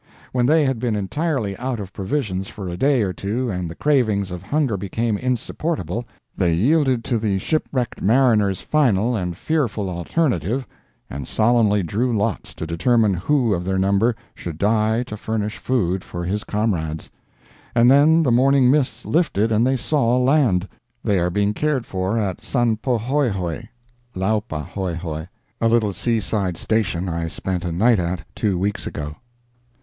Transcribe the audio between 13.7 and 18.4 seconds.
number should die to furnish food for his comrades—and then the